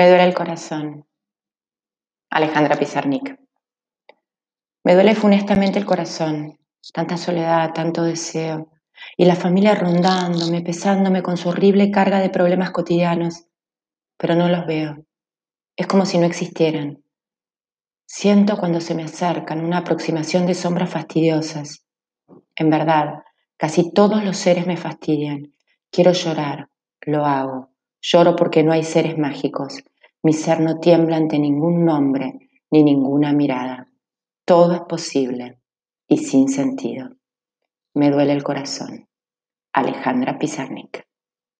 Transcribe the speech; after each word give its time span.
Me 0.00 0.08
duele 0.08 0.24
el 0.24 0.32
corazón. 0.32 1.06
Alejandra 2.30 2.78
Pizarnik. 2.78 3.38
Me 4.82 4.94
duele 4.94 5.14
funestamente 5.14 5.78
el 5.78 5.84
corazón, 5.84 6.58
tanta 6.94 7.18
soledad, 7.18 7.74
tanto 7.74 8.04
deseo, 8.04 8.72
y 9.18 9.26
la 9.26 9.36
familia 9.36 9.74
rondándome, 9.74 10.62
pesándome 10.62 11.22
con 11.22 11.36
su 11.36 11.50
horrible 11.50 11.90
carga 11.90 12.18
de 12.20 12.30
problemas 12.30 12.70
cotidianos, 12.70 13.44
pero 14.16 14.34
no 14.34 14.48
los 14.48 14.64
veo. 14.64 15.04
Es 15.76 15.86
como 15.86 16.06
si 16.06 16.16
no 16.16 16.24
existieran. 16.24 17.04
Siento 18.06 18.56
cuando 18.56 18.80
se 18.80 18.94
me 18.94 19.04
acercan 19.04 19.62
una 19.62 19.80
aproximación 19.80 20.46
de 20.46 20.54
sombras 20.54 20.88
fastidiosas. 20.88 21.84
En 22.56 22.70
verdad, 22.70 23.16
casi 23.58 23.92
todos 23.92 24.24
los 24.24 24.38
seres 24.38 24.66
me 24.66 24.78
fastidian. 24.78 25.52
Quiero 25.90 26.12
llorar, 26.12 26.70
lo 27.02 27.26
hago. 27.26 27.68
Lloro 28.00 28.34
porque 28.34 28.62
no 28.62 28.72
hay 28.72 28.82
seres 28.82 29.18
mágicos. 29.18 29.82
Mi 30.22 30.32
ser 30.32 30.60
no 30.60 30.78
tiembla 30.78 31.16
ante 31.16 31.38
ningún 31.38 31.84
nombre 31.84 32.50
ni 32.70 32.82
ninguna 32.84 33.32
mirada. 33.32 33.90
Todo 34.44 34.74
es 34.74 34.80
posible 34.82 35.60
y 36.06 36.18
sin 36.18 36.48
sentido. 36.48 37.10
Me 37.94 38.10
duele 38.10 38.32
el 38.32 38.42
corazón. 38.42 39.08
Alejandra 39.72 40.38
Pizarnik. 40.38 41.09